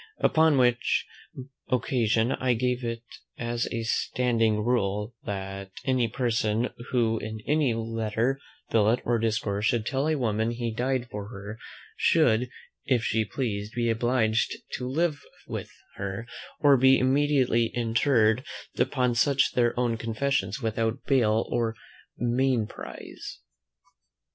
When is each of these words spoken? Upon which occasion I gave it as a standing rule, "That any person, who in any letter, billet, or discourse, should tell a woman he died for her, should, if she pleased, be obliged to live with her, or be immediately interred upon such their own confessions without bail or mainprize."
Upon 0.17 0.57
which 0.57 1.05
occasion 1.69 2.31
I 2.31 2.55
gave 2.55 2.83
it 2.83 3.03
as 3.37 3.67
a 3.71 3.83
standing 3.83 4.61
rule, 4.65 5.13
"That 5.25 5.69
any 5.85 6.07
person, 6.07 6.71
who 6.89 7.19
in 7.19 7.39
any 7.45 7.75
letter, 7.75 8.39
billet, 8.71 9.01
or 9.05 9.19
discourse, 9.19 9.67
should 9.67 9.85
tell 9.85 10.07
a 10.07 10.15
woman 10.17 10.49
he 10.49 10.73
died 10.73 11.07
for 11.11 11.27
her, 11.27 11.59
should, 11.95 12.49
if 12.85 13.03
she 13.03 13.23
pleased, 13.25 13.75
be 13.75 13.91
obliged 13.91 14.55
to 14.77 14.87
live 14.89 15.21
with 15.45 15.69
her, 15.97 16.25
or 16.61 16.77
be 16.77 16.97
immediately 16.97 17.65
interred 17.67 18.43
upon 18.79 19.13
such 19.13 19.51
their 19.53 19.79
own 19.79 19.97
confessions 19.97 20.63
without 20.63 21.05
bail 21.05 21.45
or 21.51 21.75
mainprize." 22.17 23.37